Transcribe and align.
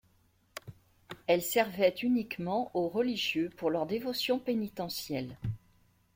Elle 1.27 1.43
servait 1.43 1.93
uniquement 2.01 2.71
aux 2.73 2.89
religieux 2.89 3.51
pour 3.55 3.69
leurs 3.69 3.85
dévotions 3.85 4.39
pénitentielles. 4.39 5.37